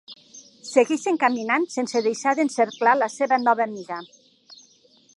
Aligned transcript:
Segueixen 0.69 1.19
caminant 1.25 1.69
sense 1.75 2.03
deixar 2.07 2.35
d'encerclar 2.41 2.97
la 3.03 3.13
seva 3.19 3.41
nova 3.47 3.67
amiga. 3.71 4.03